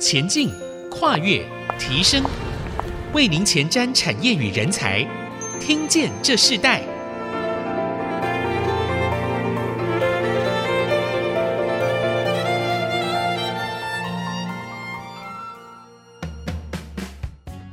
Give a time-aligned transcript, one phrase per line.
[0.00, 0.50] 前进、
[0.90, 1.44] 跨越、
[1.78, 2.24] 提升，
[3.12, 5.06] 为您前瞻产业与人才，
[5.60, 6.82] 听见这世代。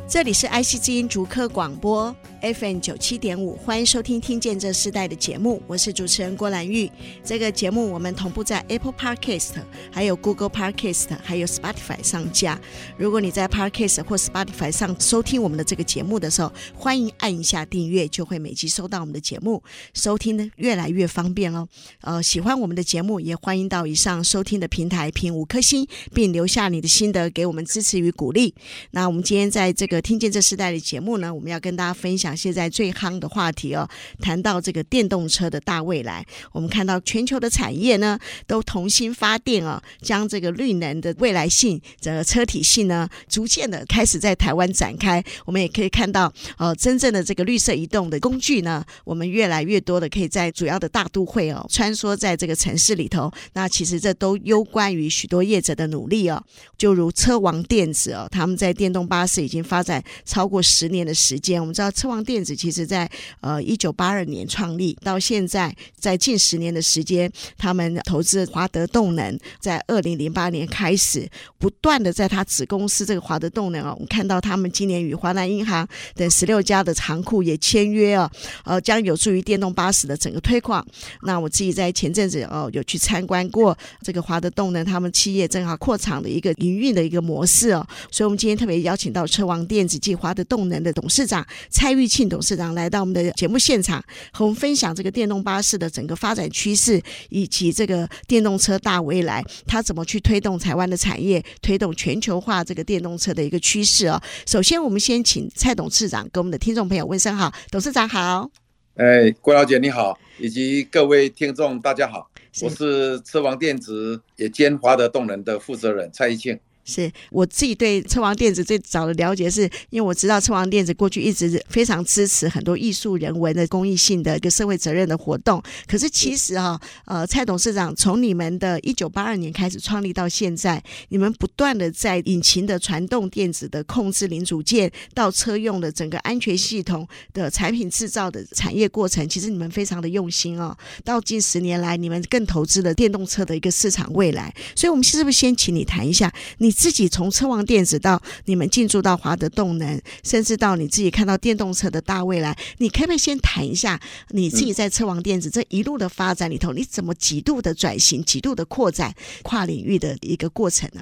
[0.06, 2.14] 这里是 IC 之音竹科广播。
[2.42, 6.90] FM 九七点五，欢迎收听《听见这世代》的节目，我是主持人郭兰玉。
[7.24, 9.54] 这个节目我们同步在 Apple Podcast、
[9.92, 12.60] 还有 Google Podcast、还有 Spotify 上架。
[12.96, 19.64] 如果你在 Podcast 或 Spotify 上收听我们的这个节目的时候，欢迎按一下订阅，就会每集收到我们的节目，
[19.96, 21.68] 收听的越来越方便哦。
[22.02, 28.54] 呃，喜欢我们的节目，也欢迎到以上收听的平台评五颗星，并留下你的心得，给我们支持与鼓励。
[28.92, 32.27] 那我们今天在这个《听见这世代》的节目呢，我们要跟大家分享。
[32.28, 33.88] 讲现在最夯的话题哦，
[34.20, 45.24] 谈到这个电动车的大未来，我们看到全球的产业呢都同心发电啊，将这个绿能的未来性、整个车体性呢，逐渐的开始在台湾展开。
[45.46, 53.32] 我们也可以看到，呃，真正的这个绿色移动的工具呢，我们越来越多的可以在主要的大都会哦，穿梭在这个城市里头。
[53.54, 56.44] 那其实这都攸关于许多业者的努力哦，
[56.78, 61.62] 就如车王电子哦，他们在电动巴士已经发展超过十年的时间。
[61.62, 63.10] 我们知道车王电子其实在
[63.42, 78.30] 呃一九八二年创立，到现在在近十年的时间，他们投资华德动能，在二零零八年开始不断的在他子公司这个华德动能啊，我们看到他们今年与华南银行等十六家的仓库也签约啊，
[78.66, 80.86] 呃，将有助于电动巴士的整个推广。
[81.24, 104.22] 那我自己在前阵子哦有去参观过这个华德动能他们企业正好扩厂的一个营运的一个模式哦，所以我们今天特别邀请到车王电子及华德动能的董事长蔡玉庆董事长来到我们的节目现场，和我们分享这个电动巴士的整个发展趋势，以及这个电动车大未来，它怎么去推动台湾的产业，推动全球化这个电动车的一个趋势哦。
[104.46, 108.50] 首先，我们先请蔡董事长跟我们的听众朋友问声好，董事长好。
[108.96, 112.30] 哎，郭小姐你好，以及各位听众大家好，
[112.62, 116.58] 我是车王电子也兼华德动能的负责人蔡一庆。
[116.88, 125.62] 是我自己对车王电子最早的了解，是因为我知道车王电子过去一直非常支持很多艺术人文的公益性的一个社会责任的活动。
[125.86, 140.74] 可是其实哈，呃，蔡董事长从你们的一九八二年开始创立到现在，你们不断的在引擎的传动电子的控制零组件到车用的整个安全系统的产品制造的产业过程，其实你们非常的用心哦。
[141.04, 144.56] 到近十年来，你们更投资了电动车的一个市场未来。
[144.74, 146.72] 所以，我们是不是先请你谈一下你？
[146.78, 154.00] 自己从车王电子到你们进驻到华德动能，甚至到你自己看到电动车的大未来，你可不可以先谈一下
[154.30, 159.12] 你自己在车王电子这一路的发展里头，你怎么几度的转型、几度的扩展、
[159.42, 161.02] 跨领域的一个过程呢？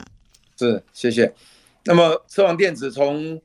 [0.57, 1.35] 是，谢谢。
[1.83, 3.39] 那么车王电子从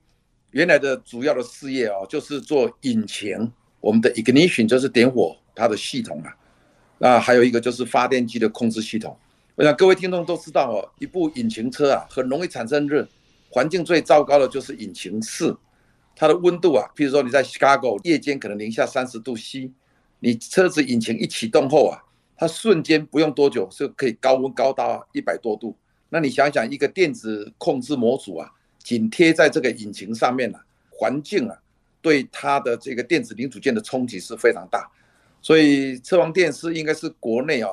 [0.53, 6.31] 原来的主要的事业啊，就是做引擎，我们的 ignition 就是点火它的系统啊，
[6.99, 9.19] 那还有一个就是发电机的控制系统。
[9.60, 13.06] 我想各位听众都知道哦，一部引擎车啊，很容易产生热，
[13.50, 15.54] 环境最糟糕的就是引擎室，
[16.16, 19.70] 它的温度啊，譬如说你在 Chicago 夜间可能零下三十度 C，
[20.20, 22.00] 你车子引擎一启动后啊，
[22.38, 25.76] 它瞬间不用多久就可以高温高到一百多度。
[26.09, 31.54] 那你想想，一个电子控制模组啊，紧贴在这个引擎上面啊，环境啊，
[32.00, 34.91] 对它的这个电子零组件的冲击是非常大。
[35.43, 37.69] 所以车王电视应该是国内啊。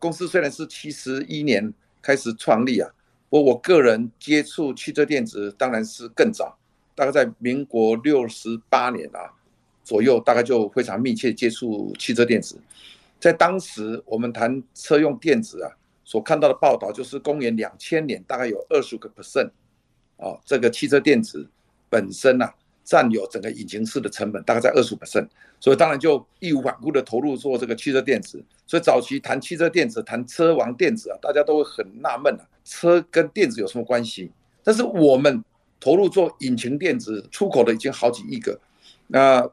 [0.00, 1.72] 公司虽然是七十一年
[2.02, 2.90] 开始创立啊，
[3.28, 6.58] 不过我个人接触汽车电子当然是更早，
[6.96, 9.30] 大概在民国六十八年啊
[9.84, 12.58] 左右，大概就非常密切接触汽车电子。
[13.20, 15.70] 在当时我们谈车用电子啊，
[16.04, 19.50] 所看到的报道就是公元两千年大概有二十个 percent
[20.16, 21.48] 啊，这个汽车电子
[21.88, 22.52] 本身啊。
[22.82, 25.24] 占有整个引擎室的成本大概在二十五%，
[25.60, 28.42] 所以当然就义无反顾的投入做这个汽车电子。
[28.70, 34.30] 所以早期谈汽车电子、谈车王电子啊，大家都会很纳闷啊，车跟电子有什么关系？
[34.62, 35.42] 但是我们
[35.80, 38.56] 投入做引擎电子出口的已经好几亿个，
[39.08, 39.44] 那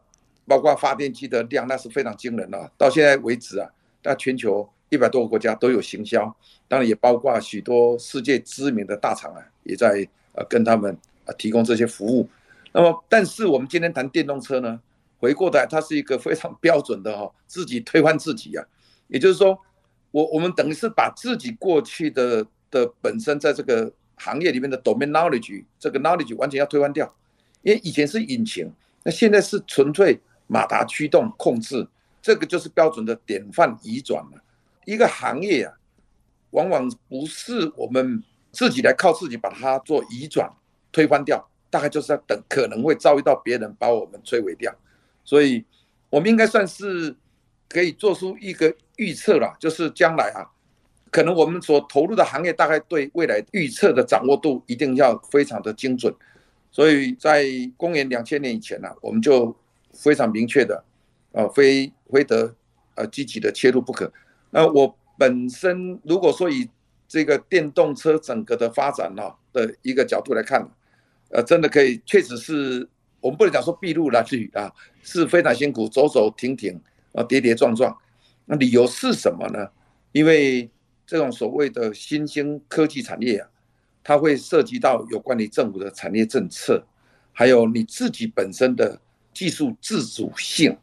[0.45, 2.71] 包括发电机的量那是非常惊人了。
[2.77, 3.67] 到现在为止啊，
[4.03, 6.31] 那全球一百多个国家都有行销，
[6.67, 12.29] 当然也包括许多世界知名的大厂啊，也在呃跟他们啊提供这些服务。
[12.71, 14.79] 那么，但是我们今天谈电动车呢，
[15.19, 18.63] 回过头来，它是一个非常标准的哈，自己推翻自己呀。
[19.07, 19.57] 也就是说，
[20.11, 27.13] 我我们等于是把自己过去的的本身在这个行业里面的 domain knowledge 这个 knowledge 完全要推翻掉，
[27.61, 28.71] 因为以前是引擎，
[29.03, 31.87] 那现在是纯粹马达驱动控制，
[32.21, 34.43] 这个就是标准的典范移转了。
[34.85, 35.73] 一个行业啊，
[36.51, 40.51] 往往不是我们自己来靠自己把它做移转
[40.91, 44.73] 推翻掉，大概就是要等可能会遭遇到别人把我们摧毁掉，
[45.23, 45.63] 所以
[46.09, 47.15] 我们应该算是
[47.69, 50.45] 可以做出一个预测了，就是将来啊，
[51.11, 56.13] 可能我们所投入的行业大概对未来预测的掌握度一定要非常的精准，
[56.71, 59.55] 所以在公元两千年以前呢、啊，我们就
[59.93, 60.83] 非常明确的，
[61.31, 62.53] 呃，非非得
[62.95, 64.11] 呃积极的切入不可。
[64.49, 66.69] 那我本身如果说以
[67.07, 70.65] 这个电动车整个的发展呢的一个角度来看，
[71.29, 72.87] 呃，真的可以，确实是
[73.19, 74.71] 我们不能讲说筚路蓝缕啊，
[75.03, 76.79] 是非常辛苦，走走停停
[77.17, 77.97] 啊，跌跌撞撞。
[78.45, 79.67] 那理由是什么呢？
[80.11, 80.69] 因为
[81.05, 83.49] 这种所谓的新兴科技产业啊，
[84.03, 86.85] 它会涉及到有关于政府的产业政策，
[87.33, 88.99] 还有你自己本身的
[89.33, 90.77] 技术自主性。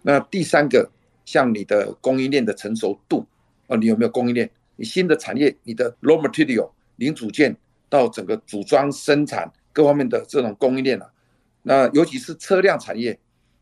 [0.00, 0.88] 那第三个，
[1.24, 3.26] 像你的供应链的成熟度
[3.66, 4.50] 啊，你有没有供应链？
[4.76, 7.56] 你新的产业，你的 raw material 零组件
[7.88, 11.10] 到整个组装生产各方面的这种供应链啊，
[11.62, 13.18] 那尤其是车辆产业，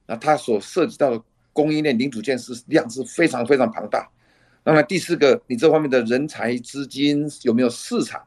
[0.06, 1.22] 那它所涉及到的
[1.54, 4.06] 供应链零组件是量是非常非常庞大。
[4.62, 8.22] 那么第四个，你这方面的人才资金有没有市场？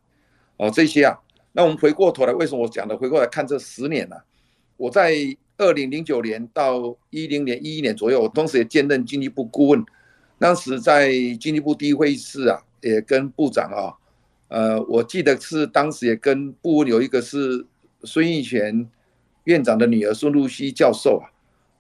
[0.58, 1.20] 哦，这些啊，
[1.52, 4.24] 那我们回过头来，为什么我讲的回过来看这十年呢、啊？
[4.78, 5.14] 我在
[5.58, 9.86] 二零零九年到一零年一一年左右，我同时也兼任经济部顾问，
[10.40, 12.64] 当时在经济部第一会议室啊。
[12.80, 13.92] 也跟部长啊，
[14.50, 17.66] 呃，我记得是当时也跟部问有一个是
[18.04, 18.88] 孙运璇
[19.46, 21.26] 院长的女儿孙露西教授啊，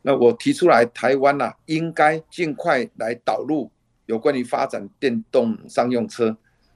[0.07, 3.69] 那我提出来台湾呐、啊，应该尽快来导入
[4.05, 6.33] 有关于发展电动商用车。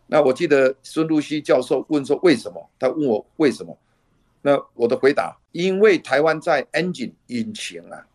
[0.08, 2.70] 那我记得孙露西教授问说为什么？
[2.78, 3.78] 他问我为什么？
[4.42, 8.06] 那我的回答，因为台湾在 engine 引擎啊，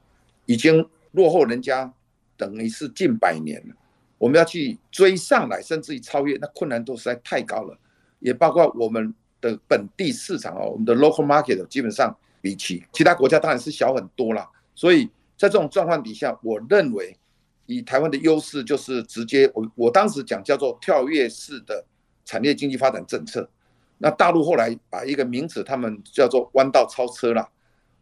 [0.44, 1.90] 已经落后人家
[2.36, 3.74] 等于是近百年了。
[4.18, 7.74] 我们要去追上来，甚至于超越，那困难度实在太高了。
[8.18, 14.46] 也包括我们的本地市场哦，我们的 local market 基本上比起其他国家当然是小很多了。
[14.76, 15.06] 所以
[15.36, 17.16] 在这种状况底下，我认为
[17.66, 21.84] 以台湾的优势就是直接我我当时讲叫做跳跃式的
[22.24, 23.50] 产业经济发展政策。
[23.98, 27.50] 那大陆后来把一个名词他们叫做弯道超车了。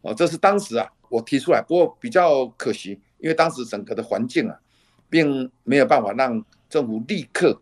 [0.01, 4.59] 哦，这是当时啊我提出来，不过比较可惜，因为当时整个的环境啊。
[5.07, 7.57] 并没有办法让政府立刻，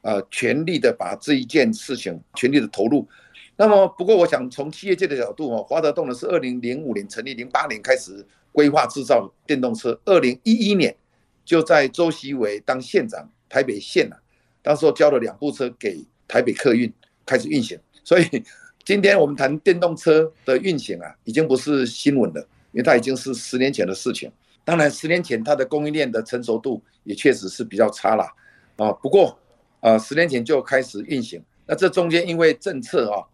[0.00, 3.06] 呃，全力的把这一件事情全力的投入。
[3.56, 10.94] 那么，不过我想从企业界的角度哦，华德动呢是二零零五年成立，零八年开始规划制造电动车，二零一一年
[11.44, 14.16] 就在周锡玮当县长，台北县啊，
[14.62, 16.90] 当时候交了两部车给台北客运
[17.26, 17.76] 开始运行。
[18.04, 18.44] 所以
[18.84, 22.40] 今天我们谈电动车的运行啊，已经不是新闻了，
[22.70, 24.30] 因为它已经是十年前的事情。
[24.64, 28.24] 当然，十年前它的供应链的成熟度也确实是比较差了
[28.76, 28.92] 啊。
[28.92, 29.36] 不过，
[29.80, 31.42] 呃，十年前就开始运行。
[31.66, 33.24] 那这中间因为政策啊，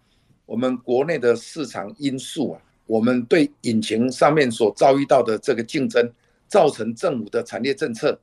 [0.46, 6.10] 我们国内的市场因素啊，我们对引擎上面所遭遇到的这个竞争，
[6.48, 8.19] 造成政府的产业政策，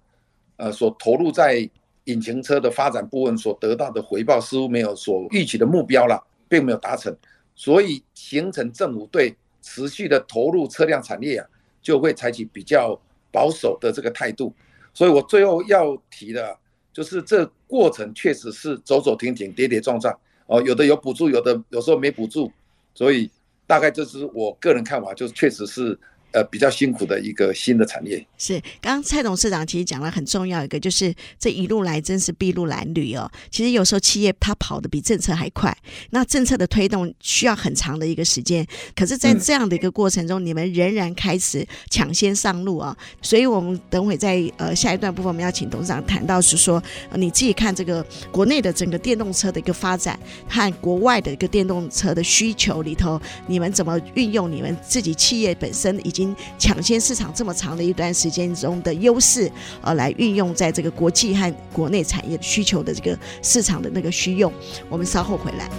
[0.58, 1.70] 呃，所投入在
[2.04, 7.16] 引擎车的发展部分所得到的回报似乎没有所预期的目标了，并没有达成，
[7.56, 11.48] 所以形成政府对持续的投入车辆产业啊。
[11.80, 13.00] 就会采取比较
[13.32, 14.54] 保守的这个态度，
[14.94, 16.54] 所以我最后要提的，
[16.92, 20.14] 就是这过程确实是走走停停、跌跌撞撞
[20.48, 22.52] 哦，有的有补助，有的有时候没补助，
[22.94, 23.32] 所以
[23.68, 26.00] 大概这是我个人看法，就是确实是。
[26.38, 28.62] 呃，比较辛苦的一个新的产业是。
[28.80, 33.28] 刚刚蔡董事长其实讲了很重要一个，就是这一路来真是筚路蓝缕哦。
[33.50, 35.76] 其实有时候企业它跑得比政策还快，
[36.12, 38.64] 那政策的推动需要很长的一个时间。
[38.96, 42.98] 可是，在这样的一个过程中，嗯、你们仍然开始抢先上路啊、哦。
[43.20, 56.27] 所以我们等会在呃下一段部分，我们要请董事长谈到是说，呃、你自己看这个国内的整个电动车的一个发展和国外的一个电动车的需求里头，你们怎么运用你们自己企业本身已经
[56.58, 64.52] 抢先市场这么长的一段时间中的优势，呃，来运用在这个国际和国内产业需求的这个市场的那个需用，
[64.90, 65.70] 我们稍后回来。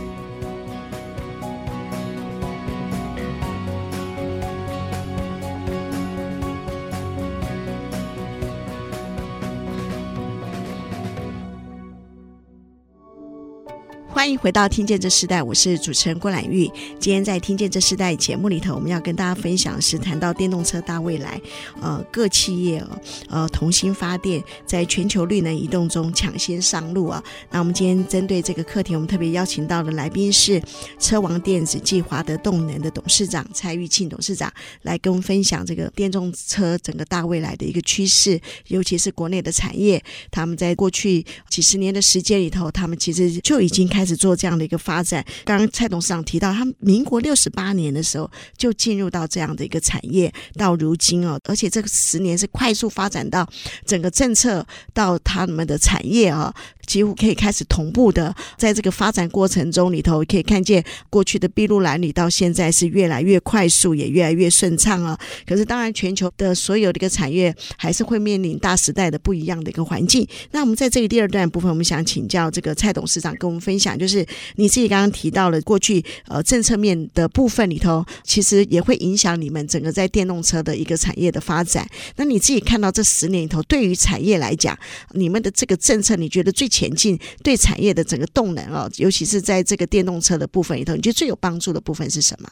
[14.19, 16.69] 欢迎回到《听见这时代》，我是主持人郭兰玉。
[16.99, 21.41] 今天在《听见这时代》节目里头，我们要跟大家分享的是谈到电动车大未来，
[21.81, 22.85] 呃，各企业
[23.29, 27.23] 呃同心发电，在全球绿能移动中抢先上路啊。
[27.53, 30.61] 那我们今天针对这个课题，我们特别邀请到的来宾是
[30.99, 44.08] 车王电子暨华德动能的董事长蔡玉庆董事长，来跟我们分享这个电动车整个大未来的一个趋势，尤其是国内的产业，他们在过去几十年的时间里头，他们其实就已经开。
[44.09, 45.23] 始做这样的一个发展。
[45.45, 53.47] 刚刚蔡董事长提到，他民国六十八年的时候就进入到这样的一个产业，到如今哦，而且这个十年是快速发展到
[53.85, 56.55] 整个政策到他们的产业啊、
[56.87, 65.19] 几乎可以开始同步的，在这个发展过程中里头，可以看见过去的筚路蓝缕到现在是越来越快速，也越来越顺畅啊。
[65.47, 70.27] 可是当然，全球的所有的一个产业还是会面临大时代的不一样的一个环境。
[70.53, 74.25] 那我们在这个第二段部分，我们想请教这个蔡董事长跟我们分享，就是
[74.57, 81.89] 你自己刚刚提到了过去呃政策面的部分里头，其实也会影响你们整个在电动车的一个产业的发展。
[82.17, 84.79] 那你自己看到这十年里头，对于产业来讲，
[85.13, 92.49] 你们的这个政策，你觉得最前进对产业的整个动能哦，尤其是在这个电动车的部分里头，你觉得最有帮助的部分是什么？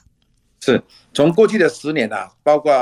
[0.60, 2.72] 是从过去的十年啊，包括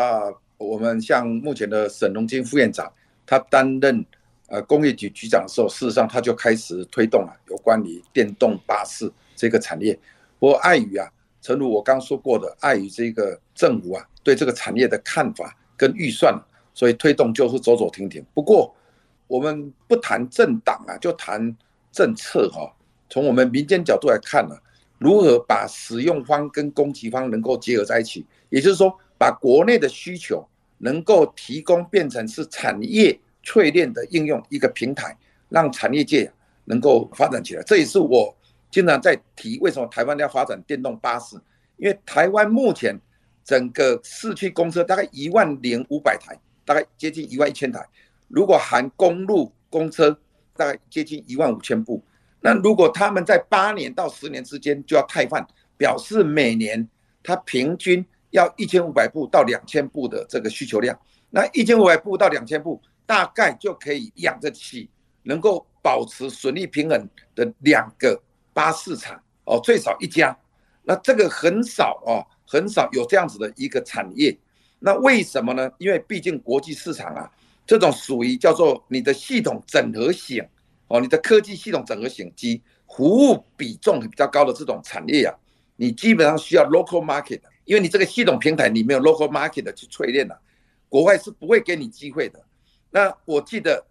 [0.56, 2.90] 我们像目前的沈荣金副院长，
[3.26, 4.04] 他担任。
[4.48, 9.98] 呃，工业局局长的时候，事实上他就开始推动了有关于电动巴士这个产业。
[10.38, 11.10] 不过碍于啊，
[11.40, 16.38] 诚如我刚说过的，碍于这个政府啊对这个产业的看法跟预算，
[16.74, 18.22] 所以推动就是走走停停。
[18.34, 18.74] 不过
[19.26, 21.56] 我们不谈政党啊，就谈
[21.90, 22.70] 政策哈。
[23.08, 24.54] 从我们民间角度来看呢，
[24.98, 30.46] 如何把使用方跟供给方能够结合在一起，也就是说，把国内的需求
[30.78, 33.18] 能够提供变成是产业。
[33.44, 35.16] 淬炼的应用一个平台，
[35.48, 36.30] 让产业界
[36.64, 37.62] 能够发展起来。
[37.64, 38.34] 这也是我
[38.70, 41.36] 经常在提，为什么台湾要发展电动巴士？
[41.76, 42.98] 因为台湾目前
[43.44, 47.86] 整个市区公车大概一万零五百台，大概接近一万一千台。
[48.28, 50.10] 如果含公路公车，
[50.56, 52.02] 大概接近一万五千部。
[52.40, 55.46] 那如果他们在八年到十年之间就要汰换，
[55.76, 56.88] 表示每年
[57.22, 60.98] 它平均要一千五百部到两千部的这个需求量。
[61.30, 62.80] 那一千五百部到两千部。
[63.06, 64.88] 大概就可以养得起，
[65.22, 68.20] 能够保持损益平衡的两个
[68.52, 70.36] 巴士厂哦，最少一家。
[70.82, 74.36] 那这个很少哦，很少有这样子的一个产业。
[74.78, 75.70] 那为什么呢？
[75.78, 77.30] 因为毕竟国际市场啊，
[77.66, 80.46] 这种属于叫做你的系统整合型
[80.88, 85.34] 哦，你的科技系统整合型机服务比重比较高的这种产业啊，
[85.76, 90.38] 你基本上需要 local market，因为你这个系统平台你没有 local market 去淬炼的，
[90.90, 92.38] 国外是不会给你机会的。
[92.94, 93.84] 那我记得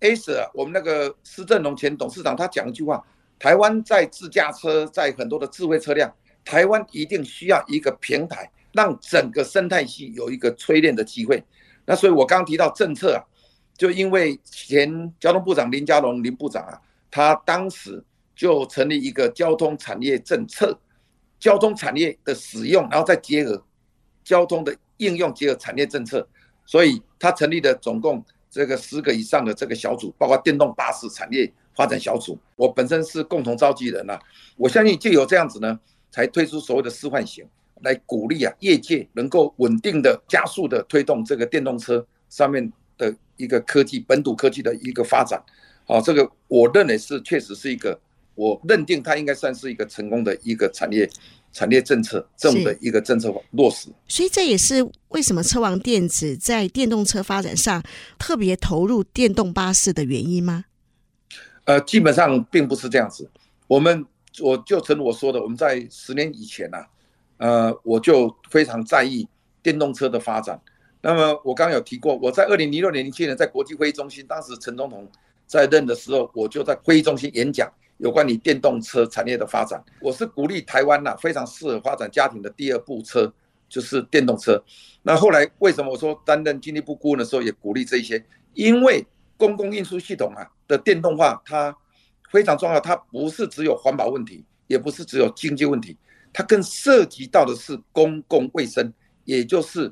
[0.00, 3.04] a c e 我们那个施正荣前董事长他讲一句话：
[3.38, 6.10] 台湾在自驾车，在很多的智慧车辆，
[6.42, 11.44] 台湾一定需要一个平台，让整个生态系有一个淬炼的机会。
[11.84, 13.20] 那所以我刚刚提到政策啊，
[13.76, 18.02] 就因为前交通部长林佳龙林部长啊，他当时
[18.34, 20.80] 就成立一个交通产业政策，
[21.38, 23.62] 交通产业的使用，然后再结合
[24.24, 26.26] 交通的应用，结合产业政策，
[26.64, 28.24] 所以他成立的总共。
[28.56, 34.18] 这个十个以上的这个小组，包括电动巴士产业发展小组，我本身是共同召集人呐。
[34.56, 35.78] 我相信就有这样子呢，
[36.10, 37.46] 才推出所谓的示范型，
[37.82, 45.38] 来鼓励啊业界能够稳定的加速的推动这个电动车上面的一个科技本土科技的一个发展。
[45.84, 48.00] 好，这个我认为是确实是一个，
[48.34, 51.06] 我认定它应该算是一个成功的一个产业。
[51.56, 57.82] 产业政策政府的一个政策落实，所以这也是为什么车王电子在电动车发展上
[58.18, 60.66] 特别投入电动巴士的原因吗？
[61.64, 63.30] 呃，基本上并不是这样子。
[63.68, 64.04] 我们
[64.40, 66.88] 我就成我说的，我们在十年以前呢、啊，
[67.38, 69.26] 呃，我就非常在意
[69.62, 70.60] 电动车的发展。
[71.00, 75.10] 那么我刚刚有提过，我在二零零六年、零七年在国际会议中心，当时陈总统
[75.46, 77.72] 在任的时候，我就在会议中心演讲。
[77.98, 83.32] 有关于电动车产业的发展，我是鼓励台湾呐，非常适合发展家庭的第二部车
[83.70, 84.62] 就是电动车。
[85.02, 88.22] 那后来为什么我说担任经济部顾问的时候也鼓励这一些？
[88.52, 89.06] 因为
[89.38, 91.74] 公共运输系统啊的电动化它
[92.30, 95.96] 非常重要，它不是只有环保问题，也不是只有经济问题，
[96.34, 98.92] 它更涉及到的是公共卫生，
[99.24, 99.90] 也就是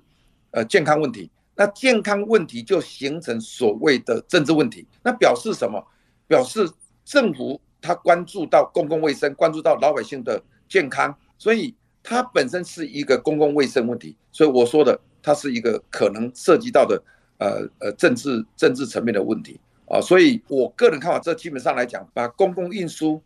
[0.51, 1.31] 呃健康问题。
[1.57, 5.83] 那健康问题就形成所谓的政治问题，那表示什么？
[6.29, 6.69] 表示
[7.03, 7.59] 政府。
[7.85, 14.17] 他关注到公共卫生，关注到老百姓的健康，所以它本身是一个公共卫生问题。
[14.33, 17.03] 所以我说的，它是一个可能涉及到的，
[17.37, 20.01] 呃呃政治政治层面的问题啊。
[20.01, 23.21] 所以我个人看法，这基本上来讲，把公共运输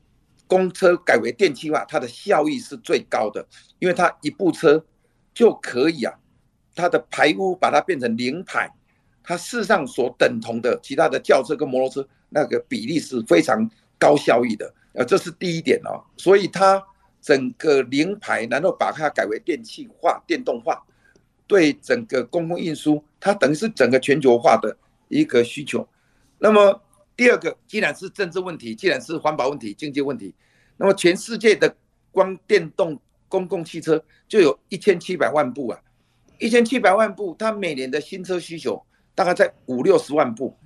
[0.49, 3.47] 公车改为电气化，它的效益是最高的，
[3.79, 4.85] 因为它一部车
[5.33, 6.13] 就可以啊，
[6.75, 8.69] 它的排污把它变成零排，
[9.23, 13.71] 它事实上所等同的其他的轿车跟摩托车那个比例是非常。
[13.99, 16.03] 高效益的，呃，这是第一点哦。
[16.17, 16.83] 所以它
[17.21, 20.83] 整个零排，然后把它改为电气化、电动化，
[21.47, 24.77] 对整个公共运输，它等于是整个全球化的
[25.09, 25.87] 一个需求。
[26.39, 26.81] 那么
[27.17, 30.33] 第二个，既然是政治问题，既然是环保问题、经济问题，
[30.77, 31.75] 那么全世界的
[32.13, 35.81] 光电动公共汽车就有一千七百万部啊，
[36.39, 38.81] 一千七百万部，它每年的新车需求
[39.15, 40.57] 大概在五六十万部，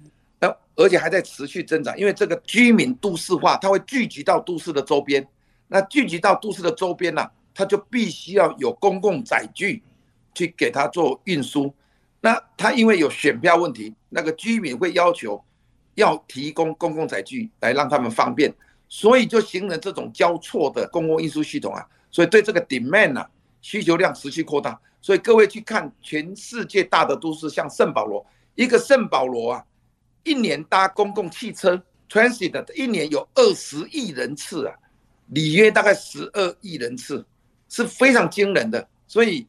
[0.75, 5.27] 而且还在持续增长，因为这个居民都市化，它会聚集到都市的周边，
[5.69, 9.83] 那聚集到都市的周边呢，它就必须要有公共载具
[10.35, 11.73] 去给它做运输，
[12.21, 15.43] 那它因为有选票问题，那个居民会要求
[15.97, 18.53] 要提供公共载具来让他们方便，
[18.89, 21.87] 所以就形成这种交错的公共运输系统啊。
[22.11, 23.29] 所以对这个 demand 啊，
[23.61, 28.25] 需求量持续扩大，所以各位去看全世界大的都市，像圣保罗，
[28.55, 29.65] 一个圣保罗啊，
[30.25, 34.75] 一年搭公共汽车 transit 一年有二十亿人次啊，
[35.29, 37.25] 里约大概十二亿人次，
[37.69, 38.87] 是非常惊人的。
[39.07, 39.47] 所以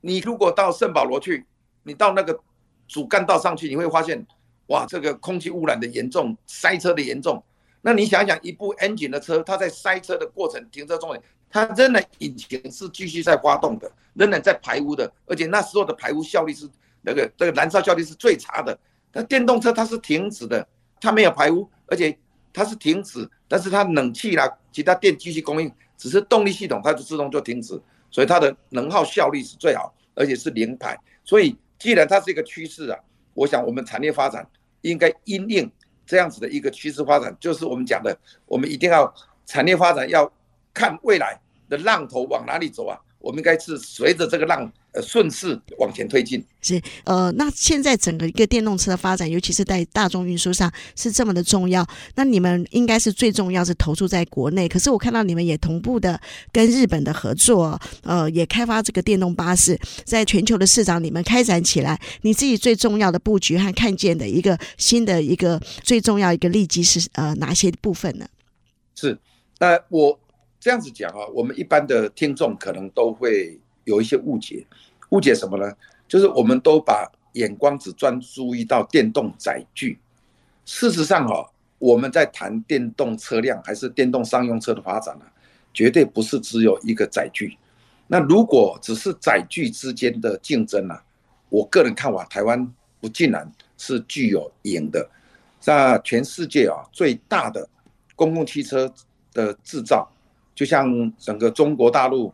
[0.00, 1.46] 你如果到圣保罗去，
[1.82, 2.38] 你到那个
[2.88, 4.26] 主干道上去，你会发现，
[4.66, 7.42] 哇，这个空气污染的严重，塞车的严重。
[7.80, 11.16] 那你想想，一部 engine 的车，它在塞车的过程，停车中。
[11.50, 16.66] 它仍然引擎是继续在发动的，仍然在排污的，而且那时候的排污效率是
[17.02, 18.78] 那个这个燃烧效率是最差的。
[19.12, 20.66] 那电动车它是停止的，
[21.00, 22.16] 它没有排污，而且
[22.52, 30.98] 它是停止，但是它冷气啦，其他电继续供应，只是动力系统它就自动就停止，所以它的能耗效率是最好，而且是零排。
[31.24, 32.98] 所以既然它是一个趋势啊，
[33.34, 34.46] 我想我们产业发展
[34.80, 35.70] 应该因应
[36.06, 38.16] 这样子的一个趋势发展，就是我们讲的，
[38.46, 39.12] 我们一定要
[39.46, 40.30] 产业发展要。
[40.74, 41.38] 看未来
[41.68, 42.98] 的浪头往哪里走啊？
[43.22, 46.44] 我们应该是随着这个浪，呃，顺势往前推进。
[46.60, 51.86] 是，呃，那现在整个一个电动车的发展，尤其是在大众运输上是这么的重要。
[52.16, 56.20] 那你们应该是最重要是投注在国内，可是我看到你们也同步的
[56.52, 62.00] 跟日本的合作，呃，也开发这个电动巴士，在全球的市场你们开展起来。
[62.22, 68.26] 你自己最重要的布局和看见的一个新的一个最重要一个利基是呃哪些部分呢？
[68.96, 69.16] 是，
[69.60, 70.18] 那我。
[70.62, 74.64] 这样子讲啊，我们一般的听众可能都会有一些误解，
[75.08, 75.76] 误解什么呢？
[76.06, 79.98] 就是我们都把眼光只专注于到电动载具。
[80.64, 85.24] 事实上哈，我们在谈电动车辆还是电动商用车的发展呢，
[85.74, 87.58] 绝对不是只有一个载具。
[88.06, 90.96] 那如果只是载具之间的竞争呢，
[91.48, 95.10] 我个人看法，台湾不竟然是具有赢的。
[95.64, 97.68] 那全世界啊，最大的
[98.14, 98.88] 公共汽车
[99.32, 100.08] 的制造。
[100.54, 102.32] 就像整个中国大陆，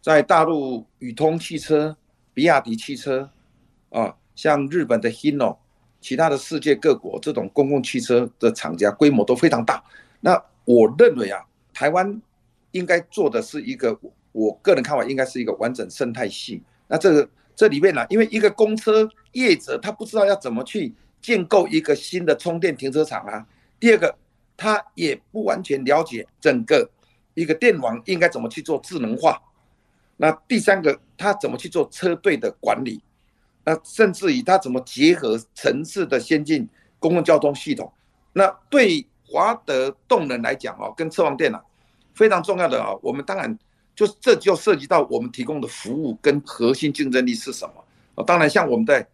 [0.00, 1.96] 在大陆宇通汽车、
[2.32, 3.28] 比亚迪汽车，
[3.90, 5.58] 啊，像日本的 Hino，
[6.00, 9.84] 其他的世界各国这种公共汽车的厂家规模都非常大。
[10.20, 12.20] 那我认为啊，台湾
[12.70, 13.98] 应该做的是一个，
[14.32, 16.62] 我个人看法应该是一个完整生态系。
[16.88, 23.46] 那这个这里面呢，因为一个公车业者他不知道要怎么去建构一个新的充电停车场啊，
[23.78, 24.16] 第二个
[24.56, 26.88] 他也不完全了解整个。
[27.34, 29.40] 一个电网应该怎么去做智能化？
[30.16, 33.00] 那第三个，他怎么去做车队的管理？
[33.64, 36.68] 那甚至于他怎么结合城市的先进
[37.00, 37.92] 公共交通系统？
[38.32, 41.60] 那对华德动能来讲啊，跟车王电啊，
[42.14, 43.58] 非常重要的啊，我们当然
[43.96, 48.22] 就这就涉及到我们提供的服务跟核心竞争力是什么啊？
[48.24, 49.04] 当然，像我们在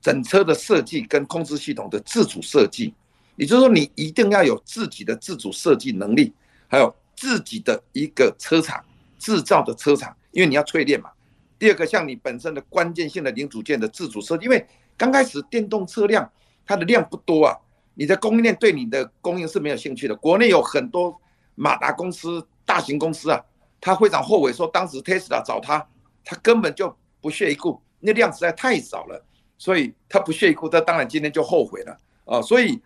[0.00, 2.92] 整车的设计跟控制系统的自主设计，
[3.36, 6.32] 也就是说，你一定要有自己的自主设计能力，
[6.66, 6.92] 还有。
[7.20, 8.82] 自己的一个车厂
[9.18, 11.10] 制造的车厂，因为你要淬炼嘛。
[11.58, 16.32] 第二个，像你本身的关键性的零组件的自主设计，因为刚开始电动车辆
[16.64, 17.54] 它的量不多啊，
[17.92, 20.16] 你的供应链对你的供应是没有兴趣的。
[20.16, 21.14] 国内有很多
[21.56, 23.38] 马达公司、大型公司啊，
[23.82, 25.86] 他非常后悔说，当时 Tesla 找他，
[26.24, 29.22] 他根本就不屑一顾，那量实在太少了，
[29.58, 32.80] 所以他不屑一顾，他当然今天就后悔了啊，所以。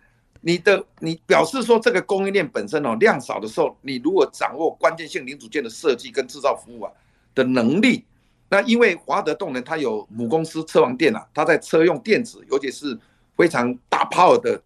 [0.47, 6.91] 你的你表示说这个供应链本身哦量少的时候，你如果掌握关键性零组件的设计跟制造服务啊
[7.33, 8.05] 的能力，
[8.47, 12.95] 那因为华德动能它有母公司车王电啊，它在车用电子，尤其是
[13.35, 14.61] 非常大 power 的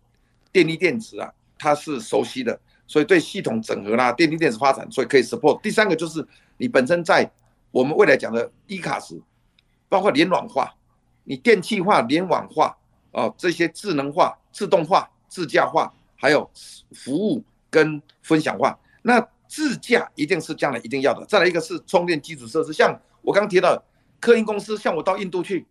[0.52, 5.62] 电力电子啊，它是熟悉的，所以对系统整合啦、电力电子发展，所以可以 support。
[5.62, 7.32] 第三个就是你本身在
[7.72, 9.18] 我们未来讲的 E 卡时
[9.88, 10.76] 包括联网化、
[11.24, 12.78] 你电气化、联网化
[13.14, 15.10] 啊这些智能化、自动化。
[15.30, 16.50] 自驾化，还有
[16.92, 21.26] 服务跟分享化，那自驾一定是将来一定要的。
[21.26, 23.82] 再来一个是充电基础设施，像我刚提到
[24.20, 25.66] 客运公司，像我到印度去，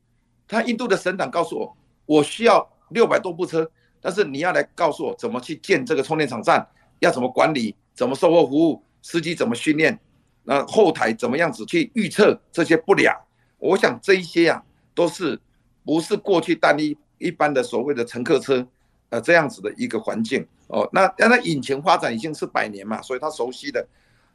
[0.47, 6.67] 他印度的省长告诉我，我需要六百多部车，但是你要来告诉我怎么去建这个充电场站，
[7.01, 9.99] 要怎么管理，怎么售后服务，司机怎么训练，
[10.45, 13.15] 那后台怎么样子去预测这些不良，
[13.59, 14.63] 我想这一些啊，
[14.95, 15.39] 都是
[15.85, 18.67] 不是过去单一一般的所谓的乘客车。
[19.11, 20.89] 呃这样子的一个环境哦。
[20.93, 23.87] 那那引擎发展已经是百年嘛，所以他熟悉的。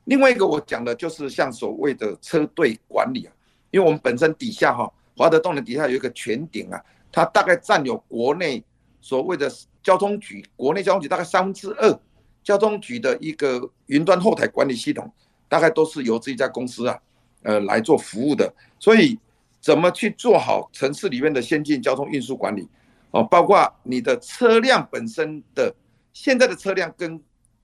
[0.05, 3.33] 另外一个我讲的就是像所谓的车队管理啊，
[3.71, 8.63] 因为我们本身底下哈华德动能底下有一个全鼎啊，它大概占有国内
[8.99, 11.99] 所谓的交通局国内交通局大概三分之二，
[12.43, 15.12] 交通局的一个云端后台管理系统
[15.47, 16.99] 大概都是由这一家公司啊，
[17.43, 19.19] 呃来做服务的，所以。
[19.63, 22.67] 怎么去做好城市里面的先进交通运输管理？
[23.13, 25.73] 哦，包括你的车辆本身的
[26.13, 27.21] 现在的车辆跟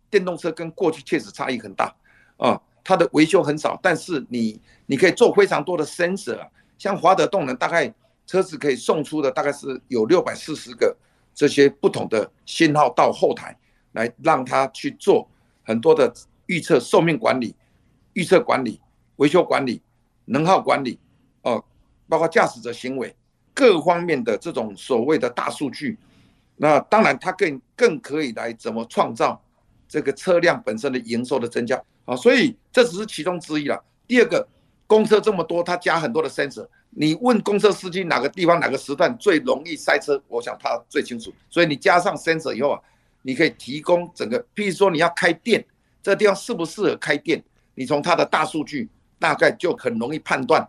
[0.08, 1.92] 电动车跟过去确实差异很大
[2.38, 7.92] 啊，它的维修很少，但是你你可以做非常多的 sensor，像华德动能大概
[8.28, 10.96] 车子可以送出的大概是有六百四十个
[11.34, 13.58] 这些不同的信号到后台，
[13.94, 15.28] 来让它去做
[15.64, 16.14] 很多的
[16.46, 17.56] 预测寿命管理、
[18.14, 18.80] 预测管理、
[19.16, 19.82] 维修管理、
[20.26, 21.00] 能耗管理，
[21.42, 21.64] 哦。
[22.08, 23.16] 包括驾驶者行为
[23.60, 25.98] 各方面的这种所谓的大数据，
[26.56, 29.38] 那当然它更更可以来怎么创造
[29.86, 33.84] 这个车辆本身的营收的增加啊，所以这只是其中之一了。
[34.08, 34.48] 第二个，
[34.88, 41.34] 公车这么多，它加很多的 sensor，你问公车司机哪个地方哪个时段最容易塞车，我想他最清楚。
[41.50, 42.80] 所以你加上 sensor 以后啊，
[43.24, 45.62] 你可以提供整个，譬如说你要开店，
[46.02, 47.43] 这个地方适不适合开店，
[47.76, 48.88] 你从它的大数据
[49.19, 50.65] 大概就很容易判断。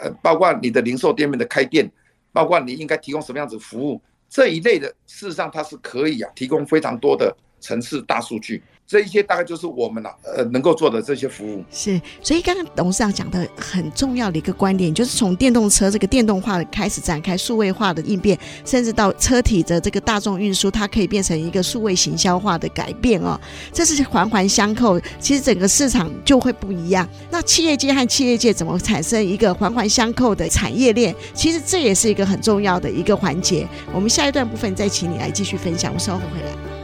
[0.00, 1.90] 呃，包括你的零售店面的开店，
[2.32, 8.62] 包括你应该提供什么样子服务这一类的，事实上它是可以啊，提供非常多的城市大数据。
[8.86, 11.98] 这一些大概就是我们了，呃，能够做的这些服务是。
[12.20, 23.40] 所以刚刚董事长讲的很重要的一个观点，就是从电动车这个电动化的开始展开数位化的应变，甚至到车体的这个大众运输，它可以变成一个数位行销化的改变哦。
[23.72, 27.08] 这是环环相扣，其实整个市场就会不一样。
[27.30, 31.14] 那企业界和企业界怎么产生一个环环相扣的产业链？
[31.32, 33.66] 其实这也是一个很重要的一个环节。
[33.94, 36.81] 我们下一段部分再请你来继续分享，我稍后回来。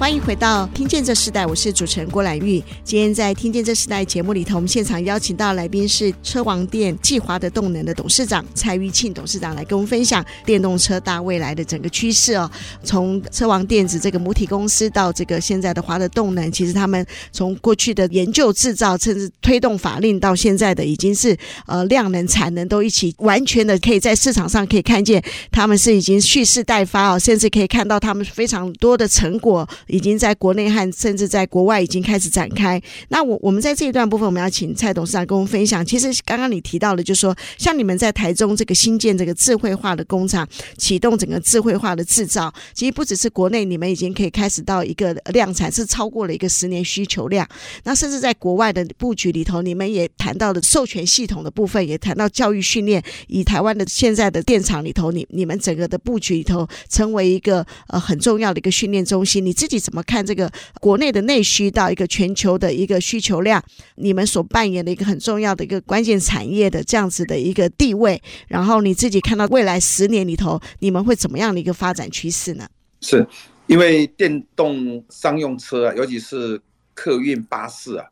[0.00, 2.58] 欢迎回到《听见这时代》，我是主持人郭兰玉。
[2.82, 12.50] 今天在《听见这时代》节目里头，我们现场邀请到来宾是车王电暨华德动能的董事长蔡玉庆董事长，来跟我们分享电动车大未来的整个趋势哦。
[12.82, 21.36] 从车王电子这个母体公司到这个现在的华德动能，其实他们从过去的研究制造，甚至推动法令，到现在的已经是
[21.66, 29.68] 呃量能产能都一起完全的可以在市场上可以看见，他们是已经蓄势待发哦，甚至可以看到他们非常多的成果。
[29.92, 32.80] 已已经在国内和甚至在国外已经开始展开。
[33.08, 35.84] 那我我们在这一段部分，我们要请蔡董事长跟我们分享。
[35.84, 47.46] 其实刚刚你提到的，就是说像你们在台中这个新建这个智慧化的工厂，启动整个智慧化的制造，其实不只是国内，你们已经可以开始到一个量产，是超过了一个十年需求量。
[47.84, 53.02] 那甚至在国外的布局里头，你们也谈到了授权系统的部分，也谈到教育训练。
[53.26, 59.79] 以台湾的现在的电厂里头，你你们整个的布局里头，成为一个呃很重要的一个训练中心，你自己。
[59.80, 63.62] 怎么看这个国内的内需到一个全球的一个需求量？
[63.96, 72.68] 你们所扮演的一个很重要的一个关键产业的这样子的一个地位，然后你自己看到未来十年里头，你们会怎么样的一个发展趋势呢？
[73.00, 73.26] 是
[73.66, 76.60] 因为电动商用车啊，尤其是
[76.92, 78.04] 客运巴士啊，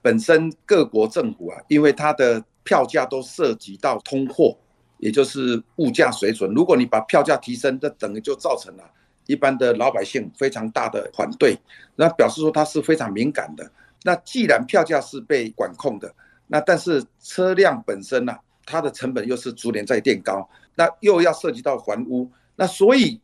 [0.00, 4.56] 本身各国政府啊，因为它的票价都涉及到通货，
[4.98, 6.50] 也就是物价水准。
[6.54, 8.84] 如果你把票价提升，这等于就造成了。
[9.32, 11.58] 一般的老百姓非常大的反对，
[11.96, 13.72] 那表示说它是非常敏感的。
[14.02, 16.14] 那既然票价是被管控的，
[16.48, 23.18] 那但是车辆本身呢、啊，它的成本又是逐年在垫高，那又要涉及到还屋，那所以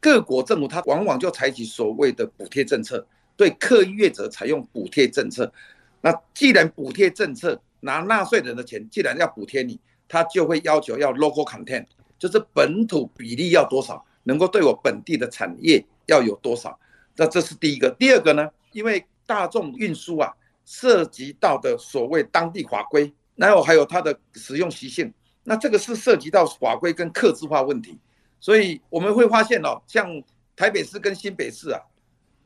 [0.00, 5.52] 各国政府它往往就采取所谓的补贴政策，对客运者采用补贴政策。
[6.00, 11.84] 那既然补贴政策拿纳税人的钱，既然要补贴你，他就会要求要 local content，
[12.18, 14.02] 就是本土比例要多少。
[14.24, 16.78] 能够对我本地的产业要有多少？
[17.16, 17.90] 那这是第一个。
[17.90, 18.48] 第二个呢？
[18.72, 20.32] 因为大众运输啊，
[20.64, 25.12] 涉及到的所谓当地法规，然后还有它的使用习性，
[25.44, 27.98] 那这个是涉及到法规跟客制化问题。
[28.40, 30.08] 所以我们会发现哦，像
[30.56, 31.80] 台北市跟新北市啊，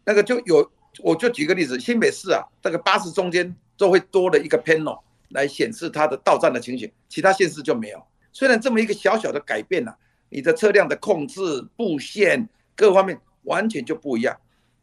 [0.05, 8.03] 那个就有，我就举个例子，新北市啊，这个巴士中间都会多了一个 panel 来显示它的到站的情形，其他县市就没有。
[8.33, 9.99] 虽然这么一个小小的改变呢、啊。
[10.29, 11.41] 你的车辆的控制、
[11.77, 14.37] 布线各方面完全就不一样，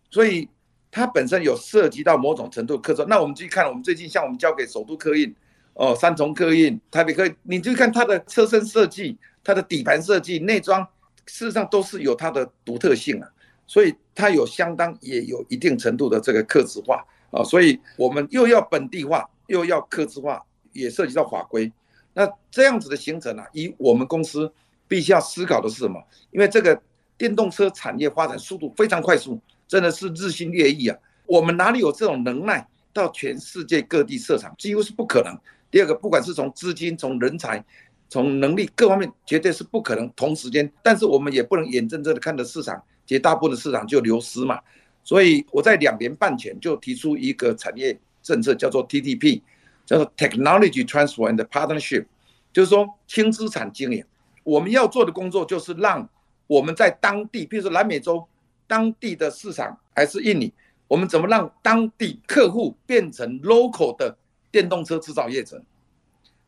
[0.10, 0.48] 所以
[0.90, 3.06] 它本身有涉及到某种程度的客制。
[3.08, 5.34] 那我们继续看，我们最近像我们交给首都客运、
[5.74, 10.82] 哦三重客运、台北客运，你就看它的车身设计、它的底盘设计、内装，
[11.26, 13.30] 事实上都是有它的独特性啊。
[13.66, 21.72] 所以它有相当也有一定程度的这个客制化啊，所以我们又要本地化，又要客制化，也涉及到法规。
[22.14, 24.52] 那这样子的形成啊，以我们公司
[24.88, 26.02] 必须要思考的是什么？
[26.32, 26.80] 因为这个
[27.18, 30.98] 电动车产业发展速度非常快速，真的是日新月异啊。
[31.26, 34.54] 我们哪里有这种能耐到全世界各地设厂？
[34.58, 35.38] 几乎是不可能。
[35.72, 37.64] 第二个，不管是从资金、从人才、
[38.10, 40.72] 从能力各方面，绝对是不可能同时间。
[40.84, 44.60] 但是我们也不能眼睁睁的看着市场绝大部分的市场就流失嘛。
[45.04, 49.42] 所以我在两年半前就提出一个产业政策，叫做 TTP，
[49.86, 52.06] 叫做 Technology Transfer and Partnership，
[52.52, 54.04] 就是说轻资产经营。
[54.44, 56.08] 我们要做的工作就是让
[56.48, 58.26] 我们在当地，比如说南美洲
[58.68, 60.54] 当地的市场，还是印尼。
[60.88, 64.16] 我们怎么让当地客户变成 local 的
[64.52, 65.60] 电动车制造业者？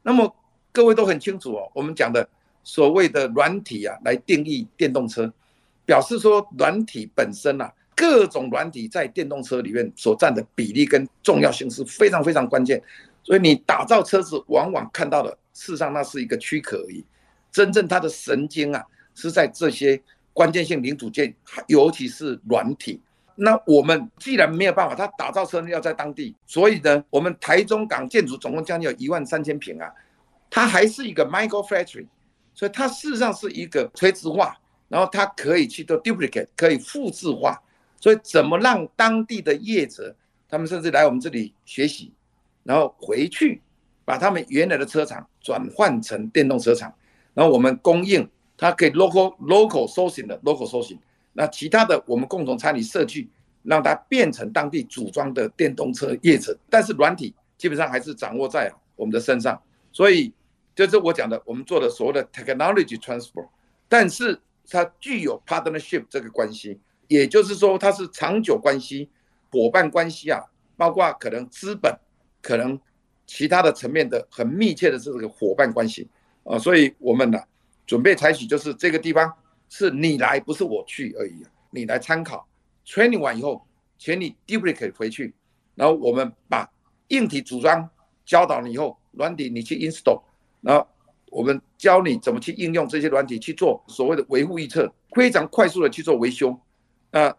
[0.04, 0.36] 那么
[0.72, 2.28] 各位都很清楚哦，我们讲的
[2.64, 5.34] 所谓的软体啊，来定义电动车，
[5.86, 12.80] 表示说软体本身啊，各种软体在电动车里面所占的比例跟重要性是非常非常关键。
[13.24, 17.04] 所以你打造车子，往往看到的，事实上那是一个躯壳而已，
[17.56, 20.02] 真正它的神经啊，是在这些
[20.34, 21.34] 关键性零组件，
[21.68, 23.02] 尤其是软体。
[23.36, 29.90] 那我们既然没有办法，他打造车要在当地，所以呢，我们台中港建筑总共将近有一万三千坪啊，
[30.50, 32.06] 它还是一个 micro factory，
[32.54, 34.54] 所以它事实上是一个垂直化，
[34.90, 37.58] 然后它可以去做 duplicate，可以复制化，
[38.02, 40.14] 所以怎么让当地的业者，
[40.50, 42.12] 他们甚至来我们这里学习，
[42.64, 43.62] 然后回去
[44.04, 46.94] 把他们原来的车厂转换成电动车厂，
[47.36, 50.98] 然后我们供应，它可以 local local sourcing 的 local sourcing。
[51.34, 53.30] 那其他的我们共同参与设计，
[53.62, 60.34] 让它变成当地组装的电动车业者，但是软体基本上还是掌握在我们的身上，所以
[60.74, 63.46] 就是我讲的，我们做的所谓的 technology transfer，
[63.90, 69.10] 但是它具有 partnership 这个关系，也就是说它是长久关系、
[69.52, 70.42] 伙伴关系啊，
[70.78, 71.94] 包括可能资本、
[72.42, 72.80] 可能
[73.26, 76.08] 其他的层面的很密切的这个伙伴关系
[76.46, 77.38] 啊，所以我们呢
[77.86, 79.32] 准备采取就是这个地方。
[79.68, 81.44] 是你来，不是我去而已。
[81.72, 82.48] 你来参考
[82.86, 83.66] ，training 完以后，
[83.98, 85.34] 请你 duplicate 回去，
[85.74, 86.72] 然后我们把
[87.08, 87.90] 硬体组装
[88.24, 90.22] 教导你以后，软体你去 install，
[90.62, 90.88] 然后
[91.32, 96.58] 我们教你怎么去应用这些软体去做所谓的维护预测，非常快速的去做维修，
[97.10, 97.36] 啊，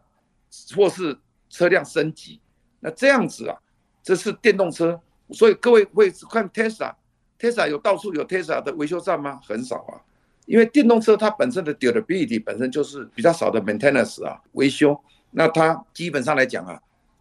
[0.75, 1.17] 或是
[1.49, 2.41] 车辆升级。
[2.81, 3.57] 那这样子啊，
[4.03, 6.93] 这是电动车，所以各位会看 Tesla
[7.39, 9.41] Tesla 有到处有 Tesla 的维修站吗？
[9.47, 10.01] 很少啊。
[10.47, 14.97] 因为电动车它本身的 durability 本身就是比较少的 maintenance 啊维修，
[15.33, 16.81] 那它基本上来讲啊，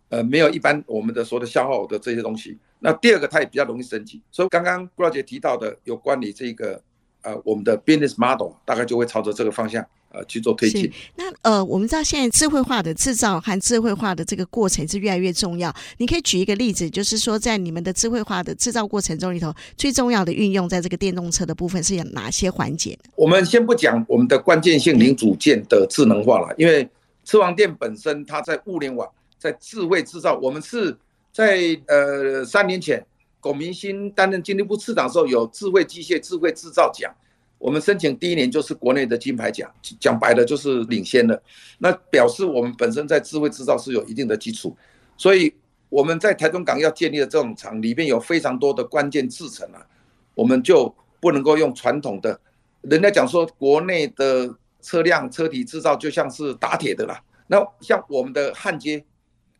[0.09, 2.55] 呃没有一般我们的说的消耗的这些东西。
[2.77, 6.79] 那第二个它也比较容易升级，所以刚刚顾老姐提到的有关于这个
[7.25, 9.85] 呃我们的 business model 大概就会朝着这个方向。
[10.17, 10.89] 呃，去做推进。
[11.17, 15.75] 那呃，我们知道现在智慧化的制造和智慧化的这个过程是越来越重要。
[15.97, 22.97] 你可以举一个例子，就是说在你们的智慧化的制造过程中里头，最重要的运用在这个电动车的部分是有哪些环节？
[23.17, 26.89] 我们先不讲我们的关键性零组件的智能化了，因为
[27.25, 29.05] 车王电本身它在物联网、
[29.37, 30.97] 在智慧制造，我们是
[31.33, 33.05] 在呃三年前，
[33.45, 37.13] 龚明鑫担任经济部次长的时候，有智慧机械、智慧制造奖。
[37.59, 41.39] 我们申请第一年就是国内的金牌奖，讲白了就是领先的，
[41.77, 44.75] 那表示我们本身在智慧制造是有一定的基础，
[45.15, 45.53] 所以
[45.89, 49.85] 我们在台中港要建立的这种厂里面有非常多的关键制程啊，
[50.33, 52.39] 我们就不能够用传统的，
[52.81, 59.05] 人家讲说国内的车辆车体制造就像是打铁的啦，那像我们的焊接，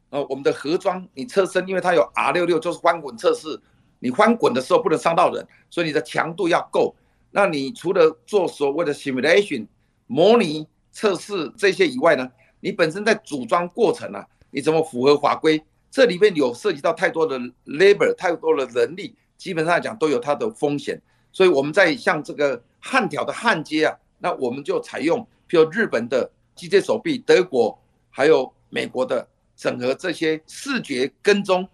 [0.10, 3.60] 呃，我们的盒装，你车身因为它有 R 六六就是翻滚测试，
[4.06, 6.96] 你翻滚的时候不能伤到人，所以你的强度要够。
[7.32, 9.66] 那你除了做所谓的 simulation
[10.06, 15.60] 模拟测试这些以外呢，你本身在组装过程啊，你怎么符合法规？
[15.90, 21.02] 这里面有涉及到太多的 labor，太多的人力，基本上来讲都有它的风险。
[21.32, 27.76] 所以我们在像这个焊条的焊接啊，那我们就采用，譬如日本的机械手臂，德国
[28.12, 31.68] 还有美国的整合这些视觉跟踪，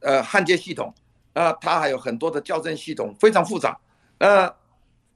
[0.00, 0.92] 呃，焊接系统，
[1.34, 3.78] 那它还有很多的校正系统，非常复杂。
[4.18, 4.54] 那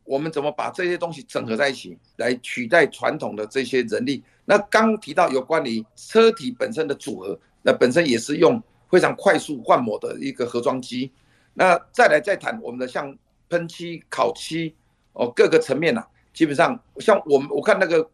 [0.05, 4.22] 我们怎么把这些东西整合在一起，来取代传统的这些人力？
[4.44, 11.11] 那刚提到有关于车体本身的组合，那本身也是用非常快速换模的一个盒装机。
[11.52, 13.16] 那再来再谈我们的像
[13.48, 14.74] 喷漆、烤漆
[15.12, 18.09] 哦，各个层面呐、啊，基本上像我们我看那个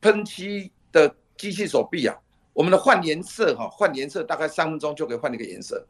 [0.00, 2.16] 喷漆的机器手臂啊，
[2.52, 5.86] 我们的换颜色哈，换颜色大概三分钟就可以换一个颜色。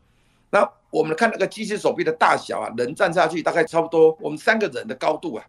[0.53, 5.45] 那我们看那个机器手臂的大小啊，人站下去大概差不多我们三个人的高度啊，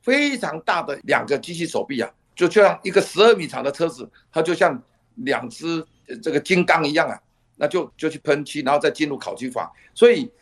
[0.00, 4.82] 非常大的两个机器手臂啊，就像一个十二米长的车子，它就像
[5.16, 5.84] 两只
[6.22, 7.20] 这个金刚一样啊，
[7.56, 9.70] 那就就去喷漆，然后再进入烤漆房。
[9.94, 10.32] 所以，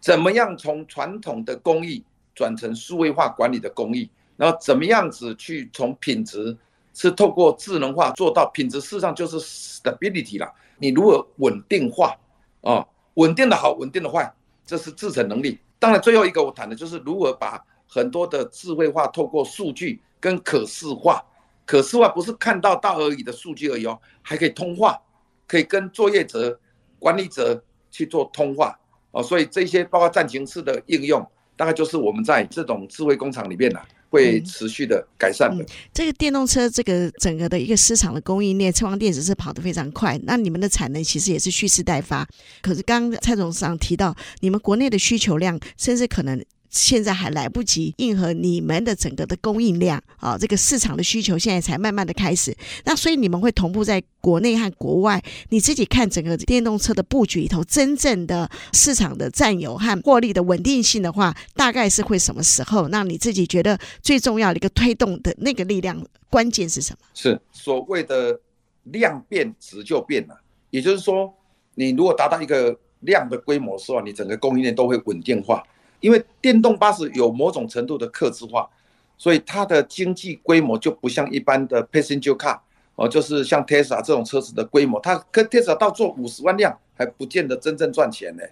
[0.00, 6.56] 怎么样从传统的工艺转成数位化管理的工艺，然后怎么样子去从品质
[6.94, 10.52] 是透过智能化做到品质，事实上就是 stability 了。
[10.78, 12.16] 你如何稳定化
[12.62, 12.84] 啊？
[13.14, 14.32] 稳定的好，稳定的坏，
[14.64, 15.58] 这是制程能力。
[15.78, 21.22] 当然，最后一个我谈的就是如何把很多的智慧化透过数据跟可视化。
[21.64, 25.00] 可视化不是看到大而已的数据而已哦，还可以通话，
[25.46, 26.58] 可以跟作业者、
[26.98, 28.78] 管理者去做通话
[29.12, 29.22] 哦。
[29.22, 31.24] 所以这些包括战情室的应用，
[31.56, 33.86] 大概就是我们在这种智慧工厂里面呢、啊。
[34.12, 35.68] 会持续的改善的、嗯嗯。
[35.92, 40.20] 这个电动车，这个整个的一个市场的供应链，车光电子是跑得非常快。
[40.24, 42.28] 那你们的产能其实也是蓄势待发。
[42.60, 46.44] 可是刚刚蔡总长提到，你们国内的需求量，甚至可能。
[46.72, 52.56] 现在还来不及应和你们的整个的供应量啊，这个市场的需求现在才慢慢的开始。
[52.84, 62.88] 那所以你们会同步在国内和国外，你自己看整个电动车的布局里头，真正的市场的占有和获利的稳定性的话，大概是会什么时候？
[62.88, 66.98] 那你自己觉得最重要的一个推动的那个力量关键是什么？
[67.12, 68.40] 是所谓的
[68.84, 71.30] 量变质就变了，也就是说，
[71.74, 75.62] 你如果达到一个量的规模的时候，你整个供应链都会稳定化。
[76.02, 78.68] 因为电动巴士有某种程度的客制化，
[79.16, 82.58] 所以它的经济规模就不像一般的 passenger car
[82.96, 88.42] 哦，就是像 Tesla 这种车子的规模，它跟 Tesla 到做五十万辆还不见得真正赚钱呢。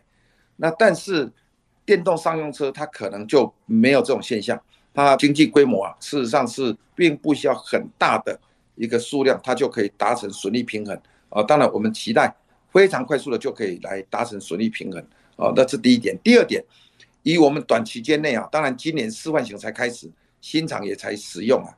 [0.56, 1.28] 那但是
[1.84, 4.58] 电动商用车它可能就没有这种现象，
[4.94, 8.38] 它经济规模啊，事实上是并不需要很大的
[8.76, 10.96] 一个数量，它就可以达成损益平衡
[11.30, 11.42] 啊。
[11.42, 12.32] 当然我们期待
[12.72, 16.16] 非常快速的就可以来达成损益平衡啊，那是第一点。
[16.22, 16.64] 第二点。
[17.22, 21.68] 以我们短期间内啊，当然今年示范型才开始，新厂也才使用啊，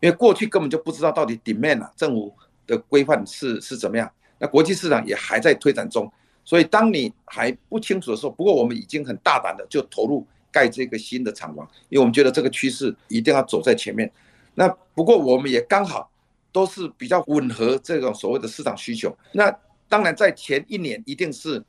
[0.00, 2.32] 因为过去根本就不知道到底 demand 啊，政府
[2.66, 6.10] 的规范是是怎么样，那国际市场也还在推展中，
[6.44, 14.10] 所以当你还不清楚的时候，不过我们已经很大胆的就投入盖这个新的厂房，因为我们觉得这个趋势一定要走在前面。
[14.54, 16.10] 那不过我们也刚好
[16.52, 19.16] 都是比较吻合这种所谓的市场需求。
[19.32, 19.50] 那
[19.88, 21.62] 当然在前一年一定是，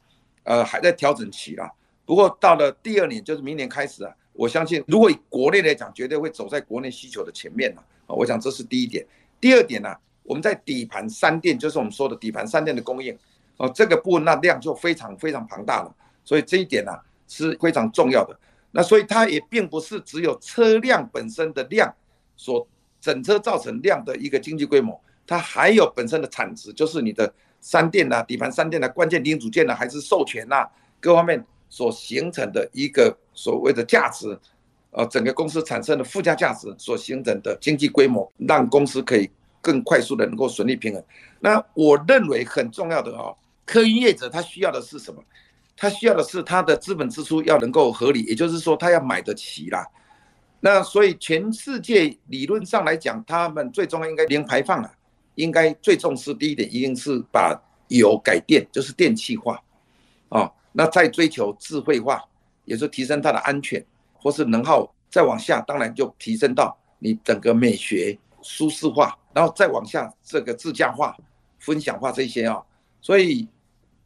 [0.43, 1.71] 呃，还在调整期啦。
[2.05, 8.09] 不过到了第二年，就是明年开始啊，我相信如果以国内来讲，绝对会走在国内需求的前面了啊。
[8.13, 9.05] 我想这是第一点。
[9.39, 13.17] 第二点呢，我们在底盘三电，就是我们说的底盘三电的供应
[13.55, 15.95] 哦，这个部分那量就非常非常庞大了。
[16.25, 16.91] 所以这一点呢
[17.27, 18.37] 是非常重要的。
[18.71, 21.93] 那所以它也并不是只有车辆本身的量
[22.35, 22.67] 所
[22.99, 30.67] 整车造成量的一个经济规模，它还有本身的产值，就是你的三电呐、底盘三电的关键零组件呢，还是授权呐，
[30.99, 31.45] 各方面。
[31.73, 34.39] 所形成的一个所谓的价值，
[34.91, 39.27] 呃，整个公司产生的附加价值所形成的经济规模，让公司可以
[39.59, 41.03] 更快速的能够损益平衡。
[41.39, 45.19] 那我认为很重要的哦，客运业者他需要的是什么？
[45.75, 49.83] 他需要的是他的资本支出要能够合理，也就是说他要买得起啦。
[50.59, 54.93] 那所以全世界理论上来讲，他们最重要应该零排放啊，
[55.33, 59.59] 应该最重视第一点一定是把油改电，就是电气化，
[60.29, 60.51] 啊。
[60.73, 62.21] 那再追求智慧化，
[62.65, 63.83] 也是提升它的安全，
[64.13, 71.15] 或是能耗，再往下当然就提升到你整个美学舒适化，然后再往下这个自驾化、
[71.59, 72.61] 分享化这些啊，
[72.99, 73.47] 所以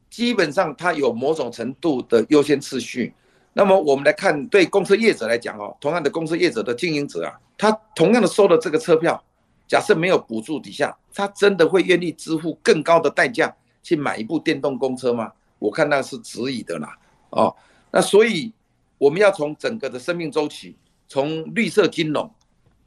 [0.10, 3.14] 基本上它有某种程度的优先次序。
[3.54, 9.24] 那么我们来看，对公车业者来讲哦，同样的公车业者的经营者啊，他同样的收了这个车票，
[9.68, 15.32] 假设没有补助底下，他真的会愿意支付更高的代价去买一部电动公车吗？
[15.60, 16.98] 我看那是质疑的啦，
[17.32, 17.56] 哦，
[17.92, 18.54] 那所以
[18.98, 20.76] 我们要从整个的生命周期，
[21.08, 22.30] 从绿色金融，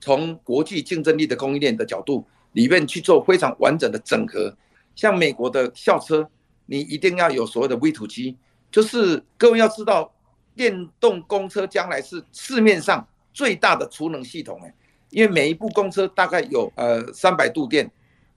[0.01, 4.57] 从国际竞争力的供应链的角度里面去做非常完整的整合。
[4.95, 6.29] 像美国的校车，
[6.67, 8.37] 你一定要有所谓的 V2G，
[8.71, 10.13] 就是各位要知道，
[10.55, 14.75] 电动公车将来是市面上最大的储能系统诶，
[15.11, 17.91] 因为每一部公车大概有呃三百度电，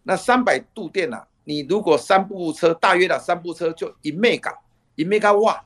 [0.03, 1.27] 那三百度电啊。
[1.45, 4.55] 你如果三部车，大约的三部车就一 mega
[4.95, 5.63] 一 mega 瓦，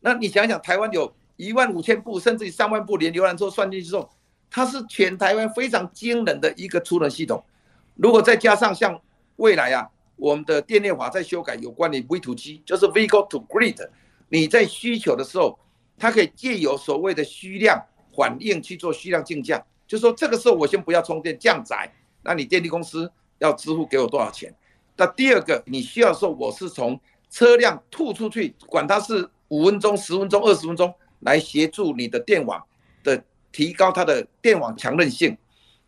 [0.00, 4.10] 那你想想，台湾有一万五千部，甚至于三万部，连浏览车算进去之后，
[4.50, 7.42] 它是全台湾非常惊人的一个储能系统。
[7.94, 9.00] 如果再加上像
[9.36, 13.88] 未来啊，我们的电力法在修改有关的 V to G，就是 Vehicle to Grid，
[14.28, 15.58] 你在需求的时候，
[15.96, 17.82] 它可以借由所谓的需量
[18.16, 21.90] 反应去做需量竞价，就说这个时候我先不要充电降载，
[22.22, 24.54] 那你电力公司要支付给我多少钱？
[24.96, 26.98] 那第二个，你需要说我是从
[27.30, 32.62] 车辆吐出去，管它是五分钟、十分钟、二十分钟，来协助你的电网
[33.02, 35.36] 的提高它的电网强韧性。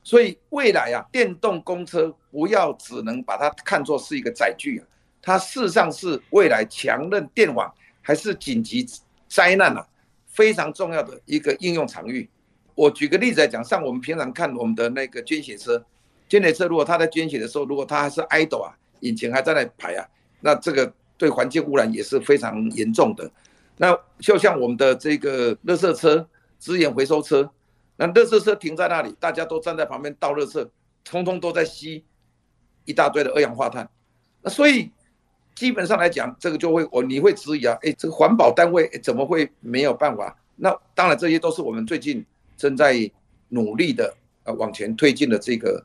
[0.02, 4.86] 所以未来啊，电动公车不要只能把它看作是一个载具啊，
[5.20, 8.86] 它事实上是未来强韧电网还是紧急
[9.28, 9.84] 灾难啊
[10.26, 12.28] 非常重要的一个应用场域。
[12.76, 15.84] 我举个例子来讲，像我们平常看我们的那个捐血车，
[16.28, 18.76] 捐血车如果它在捐血的时候，如果它还是 idle 啊，
[19.06, 20.06] 引擎还在那排啊，
[20.40, 23.30] 那这个对环境污染也是非常严重的。
[23.78, 26.28] 那就像我们的这个垃圾车、
[26.58, 27.50] 资源回收车。
[27.98, 30.68] 那垃圾车停在那里，大家都站在旁边倒垃圾，
[31.02, 32.04] 通通都在吸
[32.84, 33.88] 一大堆的二氧化碳。
[34.42, 34.90] 那所以
[35.54, 40.36] 基本上来讲，这个就会我你会质疑啊，哎，这个环保单位怎么会没有办法？
[40.56, 42.22] 那当然这些都是我们最近
[42.58, 43.10] 正在
[43.48, 45.82] 努力的呃往前推进的这个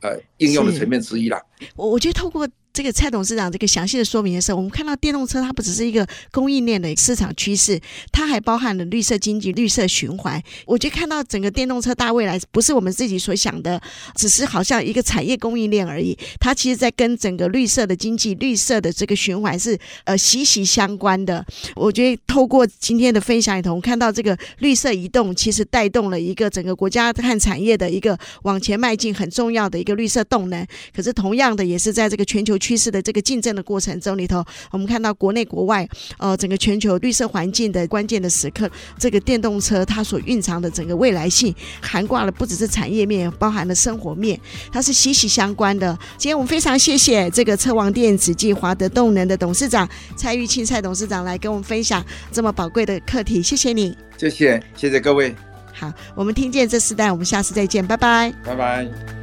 [0.00, 1.40] 呃应用的层面之一啦。
[1.76, 2.48] 我我觉得透过。
[2.72, 7.78] 这个蔡董事长这个详细的说明的时候，我们看到电动车它不只是一个供应链的市场趋势，
[8.10, 10.42] 它还包含了绿色经济、绿色循环。
[10.64, 13.78] 我觉得看到整个电动车大未来，不是我们自己所想的，
[14.16, 16.16] 只是好像一个产业供应链而已。
[16.40, 21.44] 它其实在跟整个绿色的经济、绿色的这个循环是呃息息相关的。
[21.76, 30.66] 我觉得透过今天的分享里头，看到这个绿色移动其实带动了一个整个国家和产业的一个往前迈进很重要的一个绿色动能。
[30.96, 32.58] 可是同样的，也是在这个全球。
[32.62, 35.86] 趋势的这个竞争的过程中里头，我们看到国内国外，
[36.18, 44.38] 呃，整个全球绿色环境的关键的时刻，这个电动车它所蕴藏的整个未来性，涵盖了不只是产业面，包含了生活面，
[44.70, 45.98] 它是息息相关的。
[46.16, 55.34] 今天我们非常谢谢这个车王电子及华德动能的董事长蔡玉庆蔡董事长来跟我们分享这么宝贵的课题，谢谢你，谢谢谢谢各位。
[55.74, 59.21] 好，我们听见这四代，我们下次再见，拜拜，拜拜。